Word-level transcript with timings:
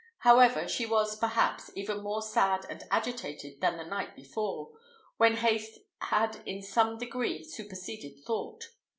However, 0.21 0.67
she 0.67 0.87
was, 0.87 1.15
perhaps, 1.15 1.69
even 1.75 2.01
more 2.01 2.23
sad 2.23 2.65
and 2.67 2.83
agitated 2.89 3.61
than 3.61 3.77
the 3.77 3.83
night 3.83 4.15
before, 4.15 4.71
when 5.17 5.35
haste 5.37 5.77
had 6.01 6.37
in 6.47 6.63
some 6.63 6.97
degree 6.97 7.43
superseded 7.43 8.23
thought. 8.25 8.63